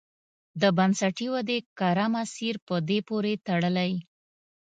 [0.61, 3.91] د بنسټي ودې کره مسیر په دې پورې تړلی.